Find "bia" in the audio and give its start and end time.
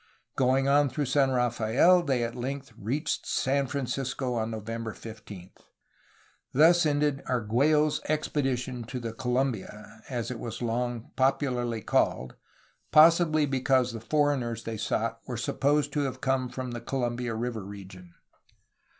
9.51-10.01